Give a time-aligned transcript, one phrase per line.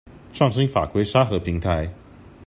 [0.33, 1.93] 創新法規沙盒平台